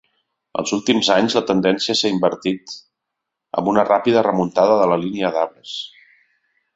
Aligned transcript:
Als 0.59 0.71
últims 0.77 1.09
anys 1.15 1.35
la 1.39 1.43
tendència 1.49 1.95
s'ha 1.99 2.11
invertit, 2.15 2.73
amb 3.61 3.71
una 3.75 3.87
ràpida 3.93 4.27
remuntada 4.31 4.79
de 4.81 4.89
la 4.93 5.01
línia 5.07 5.35
d'arbres. 5.37 5.77